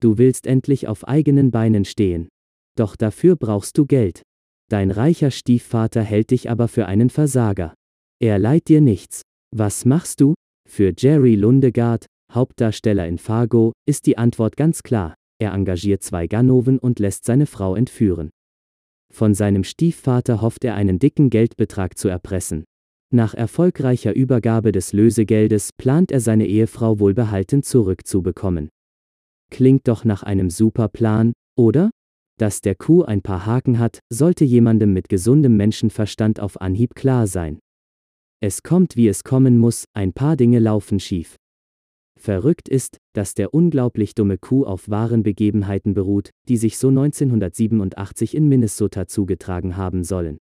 [0.00, 2.28] Du willst endlich auf eigenen Beinen stehen.
[2.76, 4.22] Doch dafür brauchst du Geld.
[4.70, 7.74] Dein reicher Stiefvater hält dich aber für einen Versager.
[8.20, 9.22] Er leiht dir nichts.
[9.54, 10.34] Was machst du?
[10.68, 15.14] Für Jerry Lundegard, Hauptdarsteller in Fargo, ist die Antwort ganz klar.
[15.40, 18.30] Er engagiert zwei Ganoven und lässt seine Frau entführen.
[19.10, 22.64] Von seinem Stiefvater hofft er einen dicken Geldbetrag zu erpressen.
[23.10, 28.68] Nach erfolgreicher Übergabe des Lösegeldes plant er seine Ehefrau wohlbehalten zurückzubekommen.
[29.50, 31.90] Klingt doch nach einem super Plan, oder?
[32.38, 37.26] Dass der Kuh ein paar Haken hat, sollte jemandem mit gesundem Menschenverstand auf Anhieb klar
[37.26, 37.58] sein.
[38.40, 41.36] Es kommt wie es kommen muss, ein paar Dinge laufen schief.
[42.18, 48.36] Verrückt ist, dass der unglaublich dumme Kuh auf wahren Begebenheiten beruht, die sich so 1987
[48.36, 50.38] in Minnesota zugetragen haben sollen.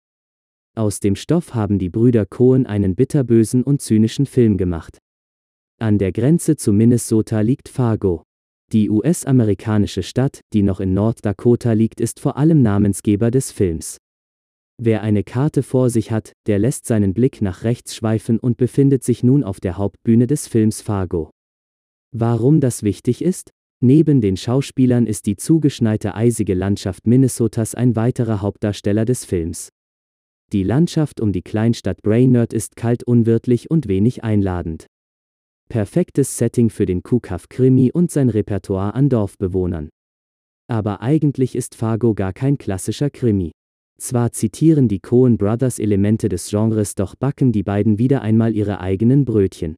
[0.75, 4.97] Aus dem Stoff haben die Brüder Cohen einen bitterbösen und zynischen Film gemacht.
[5.79, 8.23] An der Grenze zu Minnesota liegt Fargo.
[8.71, 13.97] Die US-amerikanische Stadt, die noch in North Dakota liegt, ist vor allem Namensgeber des Films.
[14.81, 19.03] Wer eine Karte vor sich hat, der lässt seinen Blick nach rechts schweifen und befindet
[19.03, 21.29] sich nun auf der Hauptbühne des Films Fargo.
[22.11, 23.51] Warum das wichtig ist?
[23.81, 29.69] Neben den Schauspielern ist die zugeschneite eisige Landschaft Minnesotas ein weiterer Hauptdarsteller des Films.
[30.51, 34.87] Die Landschaft um die Kleinstadt Brainerd ist kalt unwirtlich und wenig einladend.
[35.67, 39.89] Perfektes Setting für den Kuhkaff-Krimi und sein Repertoire an Dorfbewohnern.
[40.67, 43.51] Aber eigentlich ist Fargo gar kein klassischer Krimi.
[43.99, 48.79] Zwar zitieren die Coen Brothers Elemente des Genres, doch backen die beiden wieder einmal ihre
[48.79, 49.75] eigenen Brötchen.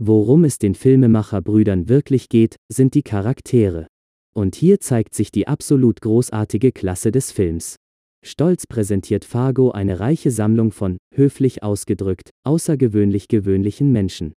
[0.00, 3.86] Worum es den Filmemacherbrüdern wirklich geht, sind die Charaktere.
[4.34, 7.76] Und hier zeigt sich die absolut großartige Klasse des Films.
[8.24, 14.32] Stolz präsentiert Fargo eine reiche Sammlung von, höflich ausgedrückt, außergewöhnlich gewöhnlichen Menschen.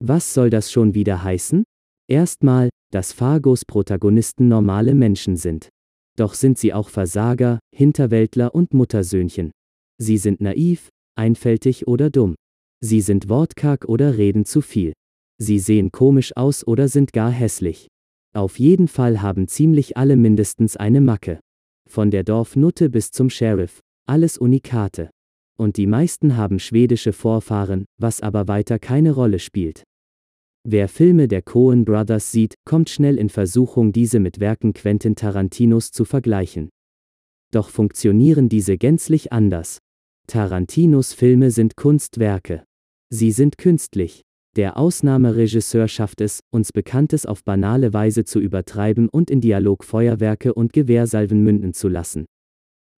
[0.00, 1.64] Was soll das schon wieder heißen?
[2.08, 5.68] Erstmal, dass Fargos Protagonisten normale Menschen sind.
[6.16, 9.50] Doch sind sie auch Versager, Hinterwäldler und Muttersöhnchen.
[9.98, 12.34] Sie sind naiv, einfältig oder dumm.
[12.80, 14.92] Sie sind wortkarg oder reden zu viel.
[15.38, 17.88] Sie sehen komisch aus oder sind gar hässlich.
[18.34, 21.40] Auf jeden Fall haben ziemlich alle mindestens eine Macke.
[21.88, 23.80] Von der Dorfnutte bis zum Sheriff.
[24.06, 25.10] Alles Unikate.
[25.56, 29.84] Und die meisten haben schwedische Vorfahren, was aber weiter keine Rolle spielt.
[30.66, 35.90] Wer Filme der Coen Brothers sieht, kommt schnell in Versuchung, diese mit Werken Quentin Tarantinos
[35.90, 36.70] zu vergleichen.
[37.52, 39.78] Doch funktionieren diese gänzlich anders.
[40.26, 42.64] Tarantinos Filme sind Kunstwerke.
[43.10, 44.22] Sie sind künstlich.
[44.56, 50.54] Der Ausnahmeregisseur schafft es, uns Bekanntes auf banale Weise zu übertreiben und in Dialog Feuerwerke
[50.54, 52.24] und Gewehrsalven münden zu lassen.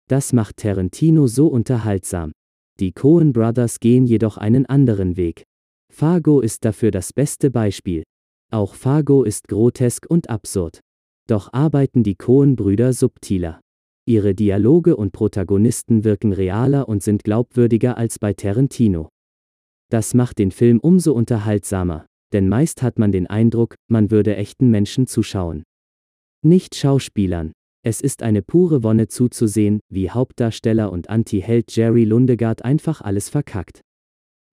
[0.09, 2.33] Das macht Tarantino so unterhaltsam.
[2.81, 5.45] Die Coen Brothers gehen jedoch einen anderen Weg.
[5.93, 8.03] Fargo ist dafür das beste Beispiel.
[8.51, 10.81] Auch Fargo ist grotesk und absurd.
[11.29, 13.61] Doch arbeiten die Coen-Brüder subtiler.
[14.07, 19.09] Ihre Dialoge und Protagonisten wirken realer und sind glaubwürdiger als bei Tarantino.
[19.91, 24.71] Das macht den Film umso unterhaltsamer, denn meist hat man den Eindruck, man würde echten
[24.71, 25.63] Menschen zuschauen.
[26.43, 27.53] Nicht Schauspielern.
[27.87, 33.83] Es ist eine pure Wonne zuzusehen, wie Hauptdarsteller und Anti-Held Jerry Lundegard einfach alles verkackt.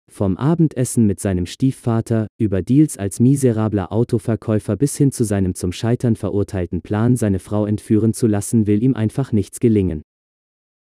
[0.09, 5.71] Vom Abendessen mit seinem Stiefvater, über Deals als miserabler Autoverkäufer bis hin zu seinem zum
[5.71, 10.01] Scheitern verurteilten Plan, seine Frau entführen zu lassen, will ihm einfach nichts gelingen.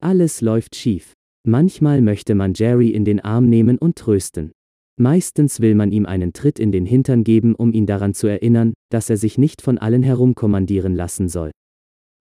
[0.02, 1.12] Alles läuft schief.
[1.46, 4.54] Manchmal möchte man Jerry in den Arm nehmen und trösten.
[4.96, 8.72] Meistens will man ihm einen Tritt in den Hintern geben, um ihn daran zu erinnern,
[8.90, 11.52] dass er sich nicht von allen herumkommandieren lassen soll.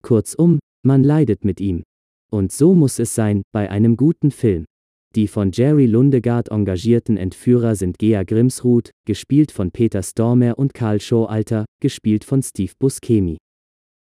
[0.04, 1.84] Kurzum, man leidet mit ihm.
[2.32, 4.66] Und so muss es sein, bei einem guten Film.
[5.16, 11.00] Die von Jerry Lundegard engagierten Entführer sind Gea Grimsrud, gespielt von Peter Stormer und Karl
[11.00, 13.38] Showalter, gespielt von Steve Buscemi.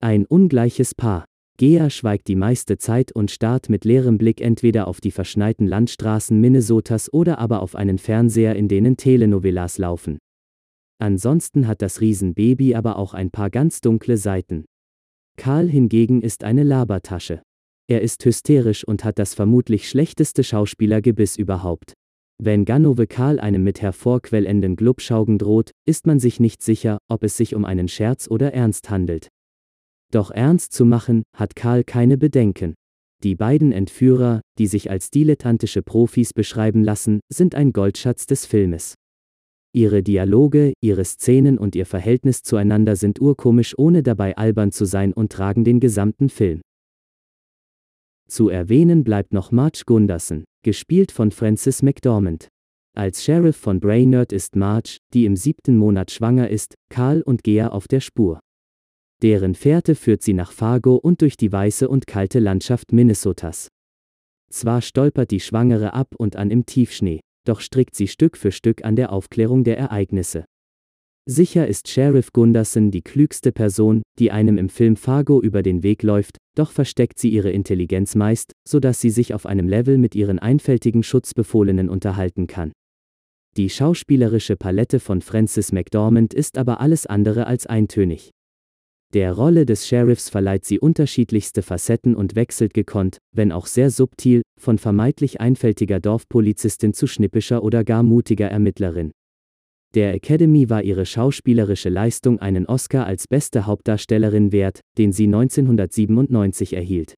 [0.02, 1.24] Ein ungleiches Paar.
[1.58, 6.40] Gea schweigt die meiste Zeit und starrt mit leerem Blick entweder auf die verschneiten Landstraßen
[6.40, 10.18] Minnesotas oder aber auf einen Fernseher, in denen Telenovelas laufen.
[10.98, 14.64] Ansonsten hat das Riesenbaby aber auch ein paar ganz dunkle Seiten.
[15.40, 17.40] Karl hingegen ist eine Labertasche.
[17.88, 21.94] Er ist hysterisch und hat das vermutlich schlechteste Schauspielergebiss überhaupt.
[22.36, 27.38] Wenn Ganove Karl einem mit hervorquellenden Glubschaugen droht, ist man sich nicht sicher, ob es
[27.38, 29.28] sich um einen Scherz oder Ernst handelt.
[30.12, 32.74] Doch ernst zu machen, hat Karl keine Bedenken.
[33.22, 38.94] Die beiden Entführer, die sich als dilettantische Profis beschreiben lassen, sind ein Goldschatz des Filmes.
[39.72, 45.12] Ihre Dialoge, ihre Szenen und ihr Verhältnis zueinander sind urkomisch, ohne dabei albern zu sein
[45.12, 46.60] und tragen den gesamten Film.
[48.28, 52.48] Zu erwähnen bleibt noch Marge Gunderson, gespielt von Frances McDormand.
[52.96, 57.68] Als Sheriff von Brainerd ist Marge, die im siebten Monat schwanger ist, Karl und Gea
[57.68, 58.40] auf der Spur.
[59.22, 63.68] Deren Fährte führt sie nach Fargo und durch die weiße und kalte Landschaft Minnesotas.
[64.50, 68.84] Zwar stolpert die Schwangere ab und an im Tiefschnee, doch strickt sie Stück für Stück
[68.84, 70.44] an der Aufklärung der Ereignisse.
[71.26, 76.02] Sicher ist Sheriff Gunderson die klügste Person, die einem im Film Fargo über den Weg
[76.02, 80.38] läuft, doch versteckt sie ihre Intelligenz meist, sodass sie sich auf einem Level mit ihren
[80.38, 82.72] einfältigen Schutzbefohlenen unterhalten kann.
[83.56, 88.30] Die schauspielerische Palette von Frances McDormand ist aber alles andere als eintönig.
[89.12, 94.42] Der Rolle des Sheriffs verleiht sie unterschiedlichste Facetten und wechselt gekonnt, wenn auch sehr subtil,
[94.56, 99.10] von vermeintlich einfältiger Dorfpolizistin zu schnippischer oder gar mutiger Ermittlerin.
[99.96, 106.74] Der Academy war ihre schauspielerische Leistung einen Oscar als beste Hauptdarstellerin wert, den sie 1997
[106.74, 107.14] erhielt.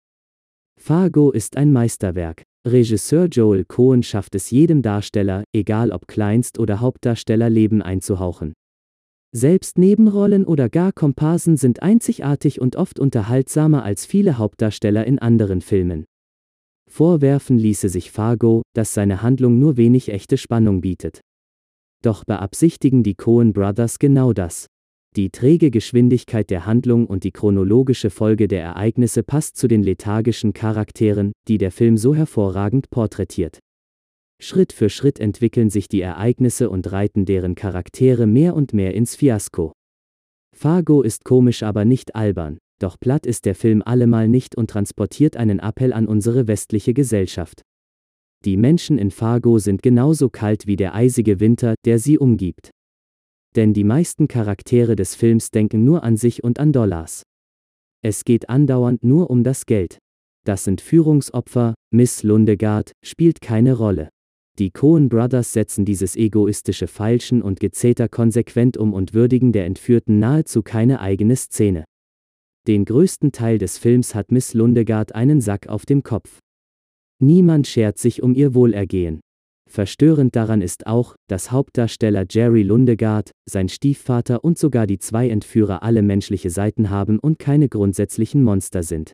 [0.80, 2.44] Fargo ist ein Meisterwerk.
[2.66, 8.54] Regisseur Joel Cohen schafft es jedem Darsteller, egal ob Kleinst- oder Hauptdarsteller, Leben einzuhauchen.
[9.34, 15.62] Selbst Nebenrollen oder gar Komparsen sind einzigartig und oft unterhaltsamer als viele Hauptdarsteller in anderen
[15.62, 16.04] Filmen.
[16.90, 21.22] Vorwerfen ließe sich Fargo, dass seine Handlung nur wenig echte Spannung bietet.
[22.02, 24.66] Doch beabsichtigen die Coen Brothers genau das.
[25.16, 30.52] Die träge Geschwindigkeit der Handlung und die chronologische Folge der Ereignisse passt zu den lethargischen
[30.52, 33.60] Charakteren, die der Film so hervorragend porträtiert.
[34.42, 39.14] Schritt für Schritt entwickeln sich die Ereignisse und reiten deren Charaktere mehr und mehr ins
[39.14, 39.72] Fiasko.
[40.52, 45.36] Fargo ist komisch aber nicht albern, doch platt ist der Film allemal nicht und transportiert
[45.36, 47.62] einen Appell an unsere westliche Gesellschaft.
[48.44, 52.70] Die Menschen in Fargo sind genauso kalt wie der eisige Winter, der sie umgibt.
[53.54, 57.22] Denn die meisten Charaktere des Films denken nur an sich und an Dollars.
[58.04, 59.98] Es geht andauernd nur um das Geld.
[60.44, 64.08] Das Entführungsopfer, Miss Lundegard, spielt keine Rolle.
[64.58, 70.18] Die Coen Brothers setzen dieses egoistische Feilschen und Gezeter konsequent um und würdigen der Entführten
[70.18, 71.84] nahezu keine eigene Szene.
[72.68, 76.38] Den größten Teil des Films hat Miss Lundegard einen Sack auf dem Kopf.
[77.18, 79.20] Niemand schert sich um ihr Wohlergehen.
[79.70, 85.82] Verstörend daran ist auch, dass Hauptdarsteller Jerry Lundegard, sein Stiefvater und sogar die zwei Entführer
[85.82, 89.12] alle menschliche Seiten haben und keine grundsätzlichen Monster sind.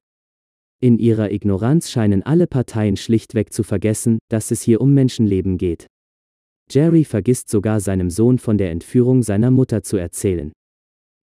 [0.80, 5.88] In ihrer Ignoranz scheinen alle Parteien schlichtweg zu vergessen, dass es hier um Menschenleben geht.
[6.70, 10.52] Jerry vergisst sogar seinem Sohn von der Entführung seiner Mutter zu erzählen.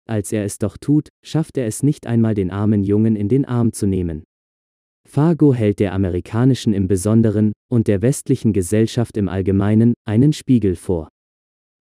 [0.08, 3.44] Als er es doch tut, schafft er es nicht einmal den armen Jungen in den
[3.44, 4.24] Arm zu nehmen.
[5.06, 11.08] Fargo hält der amerikanischen im Besonderen und der westlichen Gesellschaft im Allgemeinen einen Spiegel vor.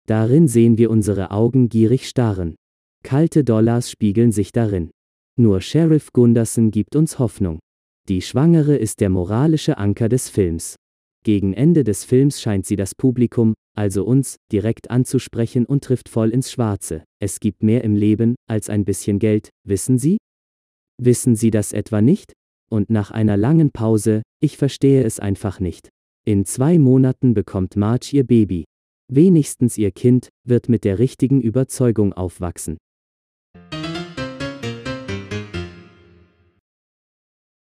[0.07, 2.55] Darin sehen wir unsere Augen gierig starren.
[3.03, 4.91] Kalte Dollars spiegeln sich darin.
[5.39, 7.59] Nur Sheriff Gunderson gibt uns Hoffnung.
[8.09, 10.77] Die Schwangere ist der moralische Anker des Films.
[11.25, 16.29] Gegen Ende des Films scheint sie das Publikum, also uns, direkt anzusprechen und trifft voll
[16.29, 17.03] ins Schwarze.
[17.19, 20.19] Es gibt mehr im Leben als ein bisschen Geld, wissen Sie?
[20.97, 22.31] Wissen Sie das etwa nicht?
[22.69, 25.89] Und nach einer langen Pause, ich verstehe es einfach nicht.
[26.25, 28.63] In zwei Monaten bekommt Marge ihr Baby.
[29.11, 32.77] Wenigstens ihr Kind wird mit der richtigen Überzeugung aufwachsen.